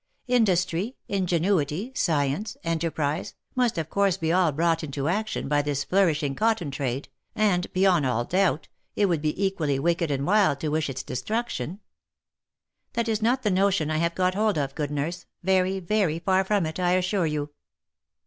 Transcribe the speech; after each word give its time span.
Industry, 0.25 0.95
ingenuity, 1.07 1.91
science, 1.93 2.57
enterprise, 2.63 3.35
must 3.53 3.77
of 3.77 3.91
course 3.91 4.17
be 4.17 4.31
all 4.33 4.51
brought 4.51 4.83
into 4.83 5.07
action 5.07 5.47
by 5.47 5.61
this 5.61 5.83
flourishing 5.83 6.33
cotton 6.33 6.71
trade, 6.71 7.07
and, 7.35 7.71
beyond 7.71 8.03
all 8.07 8.25
doubt, 8.25 8.67
it 8.95 9.05
would 9.05 9.21
be 9.21 9.39
equally 9.45 9.77
wicked 9.77 10.09
and 10.09 10.25
wild 10.25 10.59
to 10.61 10.69
wish 10.69 10.89
its 10.89 11.03
destruction. 11.03 11.81
That 12.93 13.07
is 13.07 13.21
not 13.21 13.43
the 13.43 13.51
notion 13.51 13.91
I 13.91 13.97
have 13.97 14.15
got 14.15 14.33
hold 14.33 14.57
of, 14.57 14.73
good 14.73 14.89
nurse, 14.89 15.27
very, 15.43 15.79
very 15.79 16.17
far 16.17 16.43
from 16.45 16.65
it, 16.65 16.79
I 16.79 16.93
assure 16.93 17.27
you. 17.27 17.51